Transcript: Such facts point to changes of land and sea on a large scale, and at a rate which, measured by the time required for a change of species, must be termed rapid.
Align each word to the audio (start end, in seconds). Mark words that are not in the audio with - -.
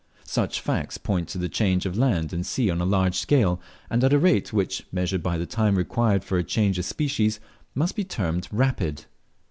Such 0.25 0.61
facts 0.61 0.97
point 0.97 1.27
to 1.27 1.47
changes 1.47 1.85
of 1.87 1.95
land 1.95 2.33
and 2.33 2.43
sea 2.43 2.71
on 2.71 2.81
a 2.81 2.85
large 2.85 3.13
scale, 3.19 3.61
and 3.87 4.03
at 4.03 4.13
a 4.13 4.17
rate 4.17 4.51
which, 4.51 4.83
measured 4.91 5.21
by 5.21 5.37
the 5.37 5.45
time 5.45 5.75
required 5.75 6.23
for 6.23 6.39
a 6.39 6.43
change 6.43 6.79
of 6.79 6.85
species, 6.85 7.39
must 7.75 7.95
be 7.95 8.03
termed 8.03 8.47
rapid. 8.51 9.05